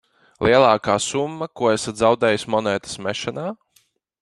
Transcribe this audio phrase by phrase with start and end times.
[0.45, 3.45] Lielākā summa, ko esat zaudējis monētas mešanā?